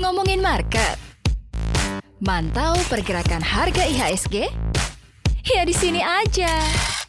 Ngomongin 0.00 0.40
market. 0.40 0.96
Mantau 2.16 2.80
pergerakan 2.88 3.44
harga 3.44 3.84
IHSG? 3.84 4.48
Ya 5.44 5.62
di 5.68 5.76
sini 5.76 6.00
aja. 6.00 6.48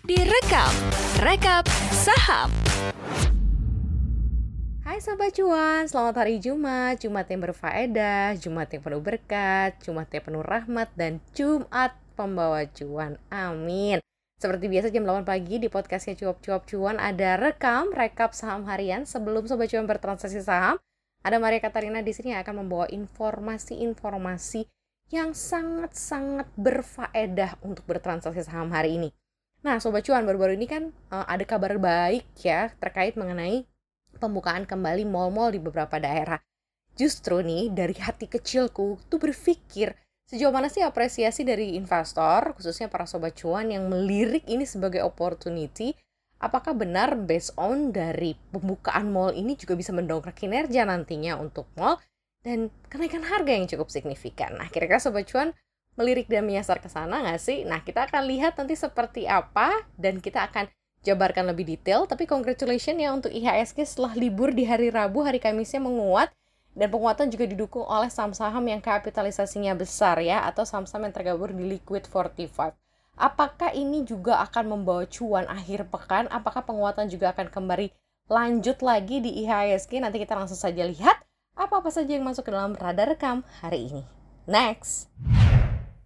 Direkap, 0.04 0.76
rekap 1.24 1.64
saham. 1.96 2.52
Hai 4.84 5.00
Sobat 5.00 5.32
Cuan, 5.32 5.88
selamat 5.88 6.16
hari 6.28 6.44
Jumat, 6.44 7.00
Jumat 7.00 7.28
yang 7.32 7.48
berfaedah, 7.48 8.36
Jumat 8.40 8.68
yang 8.72 8.84
penuh 8.84 9.00
berkat, 9.00 9.80
Jumat 9.80 10.12
yang 10.12 10.24
penuh 10.28 10.44
rahmat, 10.44 10.92
dan 11.00 11.24
Jumat 11.32 11.96
pembawa 12.20 12.68
cuan. 12.68 13.16
Amin. 13.32 14.07
Seperti 14.38 14.70
biasa 14.70 14.94
jam 14.94 15.02
8 15.02 15.26
pagi 15.26 15.58
di 15.58 15.66
podcastnya 15.66 16.14
Cuap-Cuap 16.14 16.70
Cuan 16.70 17.02
ada 17.02 17.42
rekam, 17.42 17.90
rekap 17.90 18.38
saham 18.38 18.70
harian 18.70 19.02
sebelum 19.02 19.50
Sobat 19.50 19.74
Cuan 19.74 19.90
bertransaksi 19.90 20.46
saham. 20.46 20.78
Ada 21.26 21.42
Maria 21.42 21.58
Katarina 21.58 22.06
di 22.06 22.14
sini 22.14 22.38
yang 22.38 22.46
akan 22.46 22.62
membawa 22.62 22.86
informasi-informasi 22.86 24.70
yang 25.10 25.34
sangat-sangat 25.34 26.54
berfaedah 26.54 27.58
untuk 27.66 27.82
bertransaksi 27.90 28.46
saham 28.46 28.70
hari 28.70 29.02
ini. 29.02 29.10
Nah, 29.66 29.82
Sobat 29.82 30.06
Cuan, 30.06 30.22
baru-baru 30.22 30.54
ini 30.54 30.70
kan 30.70 30.94
uh, 31.10 31.26
ada 31.26 31.42
kabar 31.42 31.74
baik 31.82 32.30
ya 32.38 32.70
terkait 32.78 33.18
mengenai 33.18 33.66
pembukaan 34.22 34.70
kembali 34.70 35.02
mal-mal 35.10 35.50
di 35.50 35.58
beberapa 35.58 35.98
daerah. 35.98 36.38
Justru 36.94 37.42
nih 37.42 37.74
dari 37.74 37.98
hati 37.98 38.30
kecilku 38.30 39.02
tuh 39.10 39.18
berpikir 39.18 39.98
sejauh 40.28 40.52
mana 40.52 40.68
sih 40.68 40.84
apresiasi 40.84 41.48
dari 41.48 41.80
investor 41.80 42.54
khususnya 42.54 42.92
para 42.92 43.08
sobat 43.08 43.40
cuan 43.40 43.72
yang 43.72 43.88
melirik 43.88 44.44
ini 44.46 44.68
sebagai 44.68 45.02
opportunity 45.02 45.96
apakah 46.38 46.78
benar 46.78 47.18
based 47.18 47.56
on 47.58 47.90
dari 47.90 48.38
pembukaan 48.54 49.10
mall 49.10 49.34
ini 49.34 49.58
juga 49.58 49.74
bisa 49.74 49.96
mendongkrak 49.96 50.38
kinerja 50.38 50.86
nantinya 50.86 51.40
untuk 51.40 51.66
mall 51.80 51.98
dan 52.46 52.72
kenaikan 52.88 53.26
harga 53.26 53.52
yang 53.52 53.68
cukup 53.68 53.92
signifikan. 53.92 54.56
Nah, 54.56 54.72
kira-kira 54.72 55.02
sobat 55.02 55.28
cuan 55.28 55.52
melirik 56.00 56.30
dan 56.30 56.46
menyasar 56.46 56.80
ke 56.80 56.88
sana 56.88 57.20
nggak 57.26 57.42
sih? 57.42 57.68
Nah, 57.68 57.84
kita 57.84 58.08
akan 58.08 58.24
lihat 58.30 58.56
nanti 58.56 58.78
seperti 58.78 59.26
apa 59.28 59.74
dan 60.00 60.24
kita 60.24 60.48
akan 60.48 60.70
jabarkan 61.04 61.50
lebih 61.52 61.68
detail. 61.68 62.08
Tapi 62.08 62.24
congratulations 62.24 62.96
ya 62.96 63.12
untuk 63.12 63.36
IHSG 63.36 63.84
setelah 63.84 64.16
libur 64.16 64.56
di 64.56 64.64
hari 64.64 64.88
Rabu, 64.94 65.28
hari 65.28 65.44
Kamisnya 65.44 65.84
menguat 65.84 66.32
dan 66.78 66.94
penguatan 66.94 67.34
juga 67.34 67.50
didukung 67.50 67.82
oleh 67.82 68.06
saham-saham 68.14 68.62
yang 68.70 68.78
kapitalisasinya 68.78 69.74
besar 69.74 70.22
ya 70.22 70.46
atau 70.46 70.62
saham-saham 70.62 71.10
yang 71.10 71.16
tergabung 71.18 71.58
di 71.58 71.66
Liquid 71.66 72.06
45. 72.06 72.78
Apakah 73.18 73.74
ini 73.74 74.06
juga 74.06 74.38
akan 74.46 74.78
membawa 74.78 75.10
cuan 75.10 75.50
akhir 75.50 75.90
pekan? 75.90 76.30
Apakah 76.30 76.62
penguatan 76.62 77.10
juga 77.10 77.34
akan 77.34 77.50
kembali 77.50 77.90
lanjut 78.30 78.78
lagi 78.86 79.26
di 79.26 79.42
IHSG? 79.42 79.98
Nanti 80.06 80.22
kita 80.22 80.38
langsung 80.38 80.62
saja 80.62 80.86
lihat 80.86 81.18
apa-apa 81.58 81.90
saja 81.90 82.14
yang 82.14 82.22
masuk 82.22 82.46
ke 82.46 82.54
dalam 82.54 82.78
radar 82.78 83.10
rekam 83.10 83.42
hari 83.66 83.90
ini. 83.90 84.06
Next. 84.46 85.10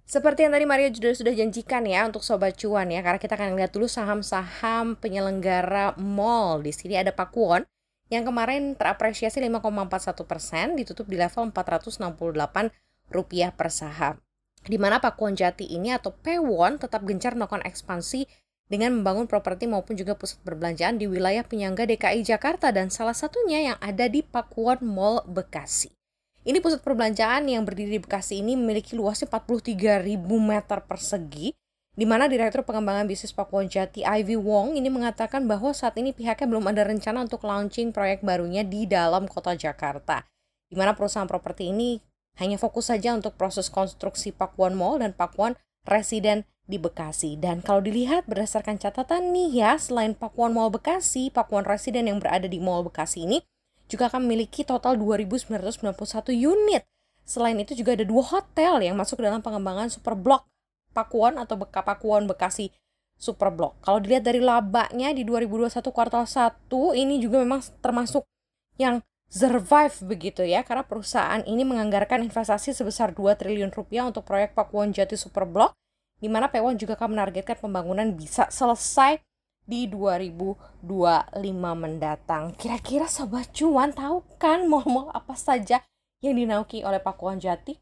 Seperti 0.08 0.48
yang 0.48 0.56
tadi 0.56 0.64
Maria 0.64 0.88
juga 0.88 1.12
sudah 1.12 1.36
janjikan 1.36 1.84
ya 1.84 2.08
untuk 2.08 2.24
sobat 2.24 2.56
cuan 2.56 2.88
ya, 2.92 3.04
karena 3.04 3.20
kita 3.20 3.36
akan 3.36 3.60
lihat 3.60 3.76
dulu 3.76 3.92
saham-saham 3.92 4.96
penyelenggara 4.96 6.00
mall. 6.00 6.64
Di 6.64 6.72
sini 6.72 6.96
ada 6.96 7.12
Pakuwon 7.12 7.68
yang 8.12 8.28
kemarin 8.28 8.76
terapresiasi 8.76 9.40
5,41 9.40 10.28
persen, 10.28 10.76
ditutup 10.76 11.08
di 11.08 11.16
level 11.16 11.50
468 11.56 12.12
rupiah 13.08 13.56
per 13.56 13.72
saham. 13.72 14.20
Di 14.62 14.76
mana 14.76 15.00
Pakuwon 15.00 15.34
Jati 15.34 15.66
ini 15.66 15.96
atau 15.96 16.14
Pewon 16.14 16.78
tetap 16.78 17.08
gencar 17.08 17.34
melakukan 17.34 17.64
ekspansi 17.64 18.28
dengan 18.68 19.00
membangun 19.00 19.26
properti 19.26 19.66
maupun 19.66 19.96
juga 19.96 20.16
pusat 20.16 20.44
perbelanjaan 20.44 21.00
di 21.00 21.08
wilayah 21.08 21.44
penyangga 21.44 21.88
DKI 21.88 22.24
Jakarta 22.24 22.72
dan 22.72 22.92
salah 22.92 23.16
satunya 23.16 23.74
yang 23.74 23.78
ada 23.80 24.06
di 24.12 24.22
Pakuwon 24.24 24.84
Mall 24.84 25.24
Bekasi. 25.28 25.92
Ini 26.42 26.58
pusat 26.58 26.82
perbelanjaan 26.82 27.48
yang 27.48 27.64
berdiri 27.64 27.96
di 27.96 28.02
Bekasi 28.02 28.42
ini 28.42 28.58
memiliki 28.58 28.98
luasnya 28.98 29.30
43.000 29.30 30.18
meter 30.20 30.80
persegi, 30.84 31.54
di 31.92 32.08
mana 32.08 32.32
Direktur 32.32 32.64
Pengembangan 32.64 33.04
Bisnis 33.04 33.36
Pakuan 33.36 33.68
Jati 33.68 34.08
Ivy 34.08 34.40
Wong 34.40 34.80
ini 34.80 34.88
mengatakan 34.88 35.44
bahwa 35.44 35.76
saat 35.76 36.00
ini 36.00 36.16
pihaknya 36.16 36.48
belum 36.48 36.72
ada 36.72 36.88
rencana 36.88 37.28
untuk 37.28 37.44
launching 37.44 37.92
proyek 37.92 38.24
barunya 38.24 38.64
di 38.64 38.88
dalam 38.88 39.28
kota 39.28 39.60
Jakarta, 39.60 40.24
di 40.72 40.80
mana 40.80 40.96
perusahaan 40.96 41.28
properti 41.28 41.76
ini 41.76 42.00
hanya 42.40 42.56
fokus 42.56 42.88
saja 42.88 43.12
untuk 43.12 43.36
proses 43.36 43.68
konstruksi 43.68 44.32
Pakuan 44.32 44.72
Mall 44.80 45.04
dan 45.04 45.12
Pakuan 45.12 45.60
Residen 45.84 46.48
di 46.64 46.80
Bekasi. 46.80 47.36
Dan 47.36 47.60
kalau 47.60 47.84
dilihat 47.84 48.24
berdasarkan 48.24 48.80
catatan 48.80 49.36
nih 49.36 49.60
ya, 49.60 49.76
selain 49.76 50.16
Pakuan 50.16 50.56
Mall 50.56 50.72
Bekasi, 50.72 51.28
Pakuan 51.28 51.68
Residen 51.68 52.08
yang 52.08 52.24
berada 52.24 52.48
di 52.48 52.64
Mall 52.64 52.88
Bekasi 52.88 53.28
ini 53.28 53.44
juga 53.92 54.08
akan 54.08 54.24
memiliki 54.24 54.64
total 54.64 54.96
2.991 54.96 55.92
unit. 56.32 56.88
Selain 57.28 57.60
itu 57.60 57.76
juga 57.76 58.00
ada 58.00 58.08
dua 58.08 58.24
hotel 58.24 58.88
yang 58.88 58.96
masuk 58.96 59.20
dalam 59.20 59.44
pengembangan 59.44 59.92
super 59.92 60.16
block 60.16 60.48
Pakuan 60.92 61.40
atau 61.40 61.56
Beka 61.60 61.82
Pakuan 61.84 62.28
Bekasi 62.28 62.72
super 63.22 63.54
block. 63.54 63.78
Kalau 63.86 64.02
dilihat 64.02 64.26
dari 64.26 64.42
labanya 64.42 65.14
di 65.14 65.22
2021 65.22 65.94
kuartal 65.94 66.26
1 66.26 66.70
ini 66.98 67.22
juga 67.22 67.42
memang 67.46 67.62
termasuk 67.80 68.26
yang 68.82 69.06
survive 69.32 69.96
begitu 70.04 70.44
ya 70.44 70.66
karena 70.66 70.84
perusahaan 70.84 71.40
ini 71.48 71.64
menganggarkan 71.64 72.26
investasi 72.26 72.76
sebesar 72.76 73.16
2 73.16 73.40
triliun 73.40 73.72
rupiah 73.72 74.10
untuk 74.10 74.28
proyek 74.28 74.58
Pakuan 74.58 74.92
Jati 74.92 75.16
Super 75.16 75.48
Block 75.48 75.78
di 76.22 76.28
mana 76.30 76.50
Pewon 76.50 76.78
juga 76.78 76.94
akan 76.98 77.18
menargetkan 77.18 77.58
pembangunan 77.58 78.14
bisa 78.14 78.50
selesai 78.54 79.22
di 79.66 79.88
2025 79.90 80.84
mendatang. 81.56 82.54
Kira-kira 82.58 83.06
Sobat 83.10 83.50
Cuan 83.54 83.94
tahu 83.94 84.26
kan 84.38 84.66
mau-mau 84.72 85.10
apa 85.14 85.34
saja 85.38 85.82
yang 86.22 86.38
dinauki 86.38 86.86
oleh 86.86 87.02
Pakuan 87.02 87.42
Jati? 87.42 87.78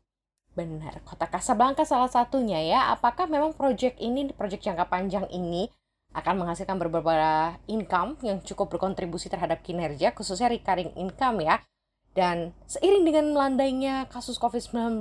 Benar, 0.60 1.00
kota 1.08 1.24
Kasablanka 1.24 1.88
salah 1.88 2.12
satunya 2.12 2.60
ya. 2.60 2.92
Apakah 2.92 3.32
memang 3.32 3.56
proyek 3.56 3.96
ini, 3.96 4.28
proyek 4.36 4.60
jangka 4.60 4.92
panjang 4.92 5.24
ini 5.32 5.72
akan 6.12 6.44
menghasilkan 6.44 6.76
beberapa 6.76 7.56
income 7.72 8.20
yang 8.28 8.44
cukup 8.44 8.76
berkontribusi 8.76 9.32
terhadap 9.32 9.64
kinerja, 9.64 10.12
khususnya 10.12 10.52
recurring 10.52 10.92
income 11.00 11.48
ya. 11.48 11.64
Dan 12.12 12.52
seiring 12.68 13.08
dengan 13.08 13.32
melandainya 13.32 14.12
kasus 14.12 14.36
COVID-19 14.36 15.00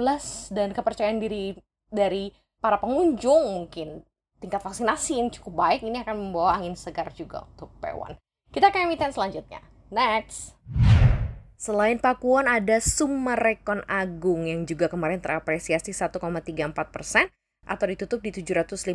dan 0.55 0.71
kepercayaan 0.71 1.19
diri 1.19 1.59
dari 1.91 2.31
para 2.63 2.79
pengunjung 2.79 3.59
mungkin 3.59 4.07
tingkat 4.39 4.63
vaksinasi 4.63 5.19
yang 5.19 5.35
cukup 5.35 5.59
baik 5.59 5.83
ini 5.83 5.99
akan 6.07 6.31
membawa 6.31 6.63
angin 6.63 6.79
segar 6.79 7.11
juga 7.11 7.51
untuk 7.51 7.75
P1. 7.83 8.15
Kita 8.55 8.71
ke 8.71 8.87
emiten 8.87 9.11
selanjutnya. 9.11 9.59
Next. 9.91 10.55
Selain 11.59 11.99
Pakuan 11.99 12.47
ada 12.47 12.79
Sumarekon 12.79 13.83
Agung 13.91 14.47
yang 14.47 14.63
juga 14.63 14.87
kemarin 14.87 15.19
terapresiasi 15.19 15.91
1,34 15.91 16.71
persen 16.95 17.27
atau 17.67 17.91
ditutup 17.91 18.23
di 18.23 18.31
755 18.31 18.87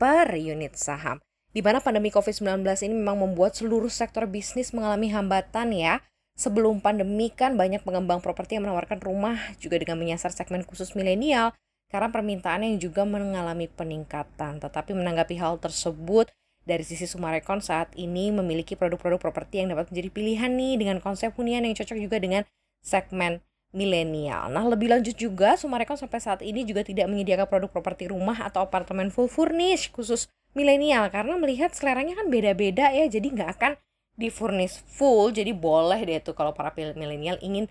per 0.00 0.26
unit 0.40 0.72
saham. 0.72 1.20
Di 1.52 1.60
mana 1.60 1.84
pandemi 1.84 2.08
COVID-19 2.08 2.64
ini 2.88 2.96
memang 2.96 3.20
membuat 3.20 3.60
seluruh 3.60 3.92
sektor 3.92 4.24
bisnis 4.24 4.72
mengalami 4.72 5.12
hambatan 5.12 5.76
ya. 5.76 6.00
Sebelum 6.40 6.80
pandemi 6.80 7.28
kan 7.28 7.60
banyak 7.60 7.84
pengembang 7.84 8.24
properti 8.24 8.56
yang 8.56 8.64
menawarkan 8.64 9.04
rumah 9.04 9.36
juga 9.60 9.76
dengan 9.76 10.00
menyasar 10.00 10.32
segmen 10.32 10.64
khusus 10.64 10.96
milenial 10.96 11.52
karena 11.92 12.08
permintaan 12.08 12.64
yang 12.64 12.80
juga 12.80 13.04
mengalami 13.04 13.68
peningkatan. 13.68 14.64
Tetapi 14.64 14.96
menanggapi 14.96 15.36
hal 15.36 15.60
tersebut, 15.60 16.32
dari 16.66 16.82
sisi 16.82 17.06
Sumarekon 17.06 17.62
saat 17.62 17.94
ini 17.94 18.34
memiliki 18.34 18.74
produk-produk 18.74 19.22
properti 19.22 19.62
yang 19.62 19.70
dapat 19.70 19.94
menjadi 19.94 20.10
pilihan 20.10 20.50
nih 20.50 20.74
dengan 20.82 20.98
konsep 20.98 21.30
hunian 21.38 21.62
yang 21.62 21.78
cocok 21.78 21.96
juga 21.96 22.18
dengan 22.18 22.42
segmen 22.82 23.38
milenial. 23.70 24.50
Nah, 24.50 24.66
lebih 24.66 24.90
lanjut 24.90 25.14
juga 25.14 25.54
Sumarekon 25.54 25.94
sampai 25.94 26.18
saat 26.18 26.42
ini 26.42 26.66
juga 26.66 26.82
tidak 26.82 27.06
menyediakan 27.06 27.46
produk 27.46 27.70
properti 27.70 28.10
rumah 28.10 28.42
atau 28.42 28.66
apartemen 28.66 29.14
full 29.14 29.30
furnish 29.30 29.94
khusus 29.94 30.26
milenial 30.58 31.06
karena 31.12 31.38
melihat 31.38 31.70
seleranya 31.70 32.18
kan 32.18 32.26
beda-beda 32.26 32.90
ya, 32.90 33.06
jadi 33.06 33.26
nggak 33.30 33.50
akan 33.60 33.72
di 34.18 34.28
furnish 34.32 34.82
full. 34.90 35.30
Jadi 35.30 35.54
boleh 35.54 36.02
deh 36.02 36.18
tuh 36.18 36.34
kalau 36.34 36.50
para 36.50 36.74
milenial 36.74 37.38
ingin 37.44 37.70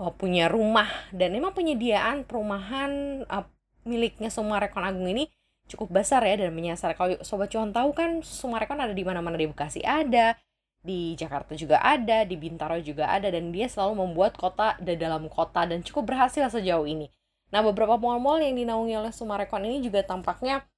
uh, 0.00 0.10
punya 0.10 0.50
rumah 0.50 0.88
dan 1.14 1.30
memang 1.30 1.54
penyediaan 1.54 2.24
perumahan 2.24 3.22
uh, 3.28 3.46
miliknya 3.84 4.32
Sumarekon 4.32 4.82
Agung 4.82 5.06
ini 5.10 5.28
cukup 5.72 6.04
besar 6.04 6.20
ya 6.28 6.36
dan 6.36 6.52
menyasar 6.52 6.92
kalau 6.92 7.16
sobat 7.24 7.48
cuan 7.48 7.72
tahu 7.72 7.96
kan 7.96 8.20
Sumarekon 8.20 8.78
ada 8.78 8.92
di 8.92 9.02
mana-mana 9.02 9.40
di 9.40 9.48
Bekasi 9.48 9.80
ada 9.80 10.36
di 10.84 11.16
Jakarta 11.16 11.56
juga 11.56 11.80
ada 11.80 12.28
di 12.28 12.36
Bintaro 12.36 12.76
juga 12.84 13.08
ada 13.08 13.32
dan 13.32 13.48
dia 13.50 13.66
selalu 13.66 14.04
membuat 14.04 14.36
kota 14.36 14.76
di 14.76 14.94
dalam 15.00 15.26
kota 15.32 15.64
dan 15.64 15.80
cukup 15.80 16.12
berhasil 16.12 16.44
sejauh 16.52 16.84
ini 16.84 17.08
nah 17.48 17.64
beberapa 17.64 17.96
mall-mall 17.96 18.44
yang 18.44 18.54
dinaungi 18.54 18.94
oleh 19.00 19.12
Sumarekon 19.14 19.64
ini 19.64 19.80
juga 19.80 20.04
tampaknya 20.04 20.68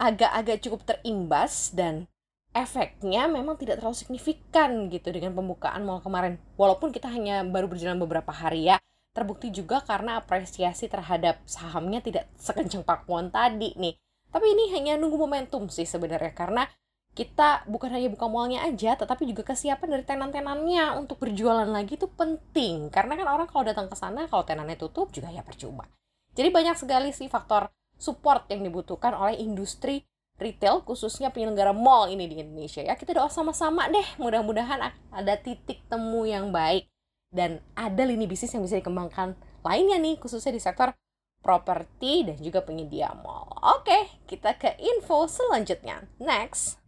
agak-agak 0.00 0.64
cukup 0.64 0.80
terimbas 0.88 1.76
dan 1.76 2.08
efeknya 2.50 3.30
memang 3.30 3.54
tidak 3.54 3.78
terlalu 3.78 3.94
signifikan 3.94 4.90
gitu 4.90 5.14
dengan 5.14 5.36
pembukaan 5.36 5.86
mall 5.86 6.02
kemarin. 6.02 6.40
Walaupun 6.58 6.90
kita 6.90 7.06
hanya 7.06 7.46
baru 7.46 7.70
berjalan 7.70 8.00
beberapa 8.02 8.34
hari 8.34 8.72
ya, 8.72 8.82
terbukti 9.14 9.54
juga 9.54 9.82
karena 9.84 10.18
apresiasi 10.18 10.90
terhadap 10.90 11.38
sahamnya 11.46 12.02
tidak 12.02 12.26
sekencang 12.40 12.82
Pakuan 12.82 13.30
tadi 13.30 13.76
nih. 13.78 13.94
Tapi 14.30 14.46
ini 14.46 14.70
hanya 14.78 14.94
nunggu 14.96 15.18
momentum 15.18 15.66
sih 15.66 15.86
sebenarnya 15.86 16.32
karena 16.32 16.66
kita 17.10 17.66
bukan 17.66 17.90
hanya 17.90 18.06
buka 18.06 18.30
mallnya 18.30 18.62
aja, 18.62 18.94
tetapi 18.94 19.26
juga 19.26 19.42
kesiapan 19.42 19.98
dari 19.98 20.04
tenan-tenannya 20.06 20.94
untuk 20.94 21.18
berjualan 21.18 21.66
lagi 21.66 21.98
itu 21.98 22.06
penting. 22.06 22.86
Karena 22.94 23.18
kan 23.18 23.26
orang 23.26 23.50
kalau 23.50 23.66
datang 23.66 23.90
ke 23.90 23.98
sana, 23.98 24.30
kalau 24.30 24.46
tenannya 24.46 24.78
tutup 24.78 25.10
juga 25.10 25.26
ya 25.34 25.42
percuma. 25.42 25.90
Jadi 26.38 26.48
banyak 26.54 26.78
sekali 26.78 27.10
sih 27.10 27.26
faktor 27.26 27.66
support 27.98 28.46
yang 28.46 28.62
dibutuhkan 28.62 29.12
oleh 29.12 29.42
industri 29.42 30.06
retail 30.40 30.80
khususnya 30.86 31.34
penyelenggara 31.34 31.74
mall 31.74 32.06
ini 32.06 32.30
di 32.30 32.38
Indonesia 32.38 32.80
ya. 32.80 32.94
Kita 32.94 33.12
doa 33.12 33.28
sama-sama 33.28 33.90
deh, 33.90 34.06
mudah-mudahan 34.22 34.78
ada 35.10 35.34
titik 35.36 35.82
temu 35.90 36.24
yang 36.24 36.54
baik 36.54 36.86
dan 37.34 37.58
ada 37.74 38.02
lini 38.06 38.26
bisnis 38.26 38.54
yang 38.54 38.62
bisa 38.62 38.78
dikembangkan 38.78 39.38
lainnya 39.62 39.98
nih 40.02 40.18
khususnya 40.18 40.50
di 40.50 40.62
sektor 40.62 40.90
properti 41.40 42.28
dan 42.28 42.36
juga 42.40 42.60
penyedia 42.64 43.12
mall. 43.20 43.50
Oke, 43.80 44.12
kita 44.28 44.56
ke 44.56 44.76
info 44.80 45.24
selanjutnya. 45.26 46.06
Next. 46.20 46.80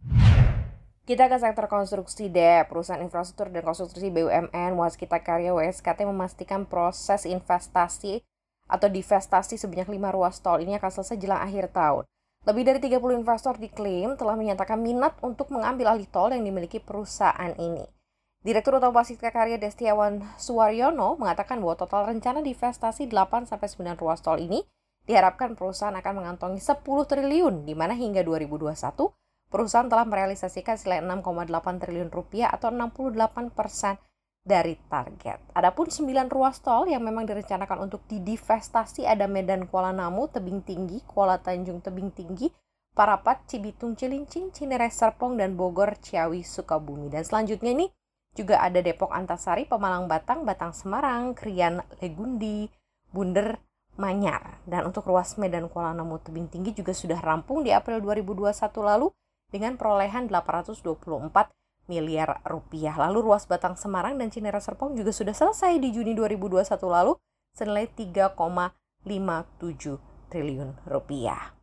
Kita 1.03 1.27
ke 1.27 1.35
sektor 1.35 1.67
konstruksi 1.67 2.31
deh. 2.31 2.63
Perusahaan 2.63 3.03
infrastruktur 3.03 3.51
dan 3.51 3.65
konstruksi 3.65 4.07
BUMN 4.07 4.79
Waskita 4.79 5.19
Karya 5.19 5.51
WSKT 5.51 6.07
memastikan 6.07 6.63
proses 6.63 7.27
investasi 7.27 8.23
atau 8.71 8.87
divestasi 8.87 9.59
sebanyak 9.59 9.91
5 9.91 10.15
ruas 10.15 10.39
tol 10.39 10.63
ini 10.63 10.79
akan 10.79 10.91
selesai 10.95 11.19
jelang 11.19 11.43
akhir 11.43 11.75
tahun. 11.75 12.07
Lebih 12.47 12.63
dari 12.63 12.79
30 12.79 13.19
investor 13.19 13.55
diklaim 13.59 14.15
telah 14.15 14.39
menyatakan 14.39 14.79
minat 14.79 15.15
untuk 15.19 15.51
mengambil 15.51 15.91
alih 15.95 16.07
tol 16.07 16.31
yang 16.31 16.43
dimiliki 16.43 16.79
perusahaan 16.79 17.51
ini. 17.59 17.83
Direktur 18.43 18.75
Utama 18.75 18.99
Waskita 18.99 19.31
Karya 19.31 19.55
Destiawan 19.55 20.19
Suwaryono 20.35 21.15
mengatakan 21.15 21.63
bahwa 21.63 21.79
total 21.79 22.11
rencana 22.11 22.43
divestasi 22.43 23.07
8-9 23.07 23.95
ruas 23.95 24.19
tol 24.19 24.35
ini 24.35 24.67
diharapkan 25.07 25.55
perusahaan 25.55 25.95
akan 25.95 26.13
mengantongi 26.19 26.59
10 26.59 26.83
triliun, 26.83 27.63
di 27.63 27.71
mana 27.71 27.95
hingga 27.95 28.19
2021 28.19 28.75
perusahaan 29.47 29.87
telah 29.87 30.03
merealisasikan 30.03 30.75
selain 30.75 31.07
6,8 31.07 31.55
triliun 31.87 32.11
rupiah 32.11 32.51
atau 32.51 32.67
68 32.67 33.47
persen 33.55 33.95
dari 34.43 34.75
target. 34.91 35.39
Adapun 35.55 35.87
9 35.87 36.03
ruas 36.27 36.59
tol 36.59 36.83
yang 36.91 36.99
memang 36.99 37.23
direncanakan 37.23 37.87
untuk 37.87 38.03
didivestasi 38.11 39.07
ada 39.07 39.23
Medan 39.23 39.71
Kuala 39.71 39.95
Namu, 39.95 40.27
Tebing 40.27 40.67
Tinggi, 40.67 40.99
Kuala 41.07 41.39
Tanjung 41.39 41.79
Tebing 41.79 42.11
Tinggi, 42.11 42.51
Parapat, 42.91 43.47
Cibitung, 43.47 43.95
Cilincing, 43.95 44.51
Cinere 44.51 44.91
Serpong, 44.91 45.39
dan 45.39 45.55
Bogor, 45.55 45.95
Ciawi, 45.95 46.43
Sukabumi. 46.43 47.07
Dan 47.07 47.23
selanjutnya 47.23 47.71
ini 47.71 47.87
juga 48.33 48.59
ada 48.61 48.81
Depok 48.81 49.13
Antasari, 49.13 49.69
Pemalang 49.69 50.09
Batang, 50.09 50.43
Batang 50.43 50.73
Semarang, 50.73 51.37
Krian 51.37 51.85
Legundi, 52.01 52.69
Bunder, 53.13 53.61
Manyar. 53.97 54.57
Dan 54.65 54.89
untuk 54.89 55.05
ruas 55.05 55.37
Medan 55.37 55.69
Kuala 55.69 55.93
Namu 55.93 56.17
Tebing 56.17 56.49
Tinggi 56.49 56.73
juga 56.73 56.97
sudah 56.97 57.21
rampung 57.21 57.61
di 57.61 57.69
April 57.69 58.01
2021 58.01 58.49
lalu 58.81 59.13
dengan 59.53 59.77
perolehan 59.77 60.25
824 60.25 61.53
miliar 61.85 62.41
rupiah. 62.49 62.97
Lalu 62.97 63.29
ruas 63.29 63.45
Batang 63.45 63.77
Semarang 63.77 64.17
dan 64.17 64.33
Cinere 64.33 64.57
Serpong 64.57 64.97
juga 64.97 65.13
sudah 65.13 65.37
selesai 65.37 65.77
di 65.77 65.93
Juni 65.93 66.17
2021 66.17 66.65
lalu 66.89 67.13
senilai 67.53 67.85
3,57 67.93 68.33
triliun 70.33 70.73
rupiah. 70.89 71.62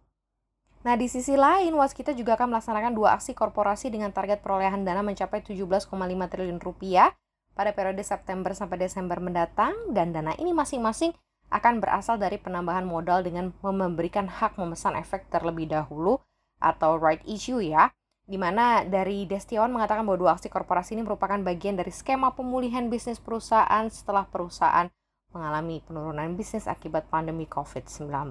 Nah, 0.81 0.97
di 0.97 1.12
sisi 1.12 1.37
lain, 1.37 1.77
Waskita 1.77 2.17
juga 2.17 2.41
akan 2.41 2.56
melaksanakan 2.56 2.97
dua 2.97 3.12
aksi 3.21 3.37
korporasi 3.37 3.93
dengan 3.93 4.17
target 4.17 4.41
perolehan 4.41 4.81
dana 4.81 5.05
mencapai 5.05 5.44
17,5 5.44 5.93
triliun 5.93 6.56
rupiah 6.56 7.12
pada 7.53 7.77
periode 7.77 8.00
September 8.00 8.56
sampai 8.56 8.81
Desember 8.81 9.21
mendatang 9.21 9.77
dan 9.93 10.17
dana 10.17 10.32
ini 10.41 10.56
masing-masing 10.56 11.12
akan 11.53 11.85
berasal 11.85 12.17
dari 12.17 12.41
penambahan 12.41 12.88
modal 12.88 13.21
dengan 13.21 13.53
memberikan 13.61 14.31
hak 14.31 14.56
memesan 14.56 14.97
efek 14.97 15.29
terlebih 15.29 15.69
dahulu 15.69 16.17
atau 16.62 16.97
right 16.97 17.21
issue 17.29 17.61
ya 17.61 17.93
di 18.31 18.38
mana 18.38 18.87
dari 18.87 19.26
Destiawan 19.26 19.75
mengatakan 19.75 20.06
bahwa 20.06 20.17
dua 20.17 20.31
aksi 20.38 20.47
korporasi 20.47 20.94
ini 20.94 21.03
merupakan 21.03 21.37
bagian 21.43 21.75
dari 21.75 21.91
skema 21.91 22.31
pemulihan 22.33 22.87
bisnis 22.87 23.19
perusahaan 23.19 23.91
setelah 23.91 24.25
perusahaan 24.31 24.87
mengalami 25.35 25.83
penurunan 25.83 26.38
bisnis 26.38 26.71
akibat 26.71 27.11
pandemi 27.11 27.50
COVID-19. 27.50 28.31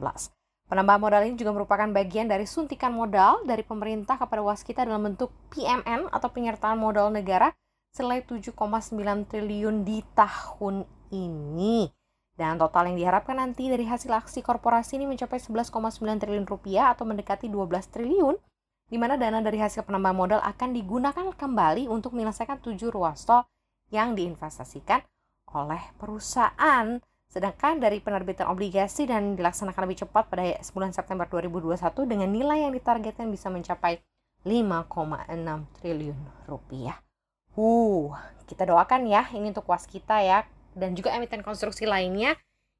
Penambahan 0.69 1.01
modal 1.01 1.25
ini 1.25 1.33
juga 1.33 1.49
merupakan 1.49 1.89
bagian 1.89 2.29
dari 2.29 2.45
suntikan 2.45 2.93
modal 2.93 3.41
dari 3.41 3.65
pemerintah 3.65 4.21
kepada 4.21 4.45
Waskita 4.45 4.85
dalam 4.85 5.01
bentuk 5.01 5.33
PMN 5.49 6.13
atau 6.13 6.29
penyertaan 6.29 6.77
modal 6.77 7.09
negara 7.09 7.49
senilai 7.89 8.21
7,9 8.21 8.53
triliun 9.25 9.81
di 9.81 10.05
tahun 10.13 10.85
ini. 11.09 11.89
Dan 12.37 12.61
total 12.61 12.93
yang 12.93 13.01
diharapkan 13.01 13.41
nanti 13.41 13.65
dari 13.65 13.83
hasil 13.83 14.13
aksi 14.13 14.45
korporasi 14.45 15.01
ini 15.01 15.09
mencapai 15.09 15.41
11,9 15.41 15.73
triliun 16.21 16.45
rupiah 16.45 16.93
atau 16.93 17.03
mendekati 17.03 17.49
12 17.49 17.89
triliun 17.89 18.37
di 18.89 18.97
mana 19.01 19.17
dana 19.17 19.41
dari 19.41 19.57
hasil 19.57 19.85
penambahan 19.85 20.17
modal 20.17 20.41
akan 20.45 20.69
digunakan 20.73 21.33
kembali 21.33 21.89
untuk 21.89 22.13
menyelesaikan 22.13 22.61
tujuh 22.61 22.93
ruas 22.93 23.25
tol 23.25 23.45
yang 23.89 24.13
diinvestasikan 24.13 25.01
oleh 25.49 25.81
perusahaan. 25.97 27.01
Sedangkan 27.29 27.77
dari 27.77 28.01
penerbitan 28.01 28.49
obligasi 28.49 29.05
dan 29.05 29.37
dilaksanakan 29.37 29.85
lebih 29.85 30.01
cepat 30.01 30.33
pada 30.33 30.57
bulan 30.73 30.89
September 30.89 31.29
2021 31.29 31.77
dengan 32.09 32.29
nilai 32.33 32.65
yang 32.65 32.73
ditargetkan 32.73 33.29
bisa 33.29 33.53
mencapai 33.53 34.01
5,6 34.49 35.29
triliun 35.77 36.19
rupiah. 36.49 36.97
Uh, 37.53 38.17
kita 38.49 38.65
doakan 38.65 39.05
ya 39.05 39.29
ini 39.37 39.53
untuk 39.53 39.69
was 39.69 39.85
kita 39.85 40.25
ya 40.25 40.41
dan 40.73 40.97
juga 40.97 41.13
emiten 41.13 41.45
konstruksi 41.45 41.85
lainnya 41.85 42.33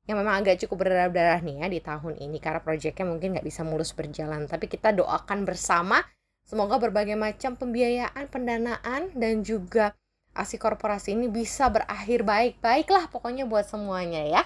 yang 0.09 0.17
memang 0.17 0.41
agak 0.41 0.65
cukup 0.65 0.81
berdarah-darah 0.81 1.45
nih 1.45 1.61
ya 1.61 1.67
di 1.69 1.79
tahun 1.85 2.17
ini 2.17 2.41
karena 2.41 2.65
proyeknya 2.65 3.05
mungkin 3.05 3.37
nggak 3.37 3.45
bisa 3.45 3.61
mulus 3.61 3.93
berjalan 3.93 4.49
tapi 4.49 4.65
kita 4.65 4.89
doakan 4.95 5.45
bersama 5.45 6.01
semoga 6.41 6.81
berbagai 6.81 7.13
macam 7.13 7.53
pembiayaan 7.53 8.25
pendanaan 8.25 9.13
dan 9.13 9.45
juga 9.45 9.93
aksi 10.37 10.61
korporasi 10.61 11.17
ini 11.17 11.27
bisa 11.27 11.69
berakhir 11.69 12.25
baik 12.25 12.61
baiklah 12.61 13.09
pokoknya 13.09 13.49
buat 13.49 13.65
semuanya 13.65 14.25
ya 14.25 14.43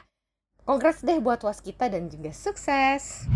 kongres 0.63 1.03
deh 1.03 1.19
buat 1.19 1.43
was 1.43 1.59
kita 1.59 1.91
dan 1.91 2.07
juga 2.07 2.31
sukses 2.31 3.27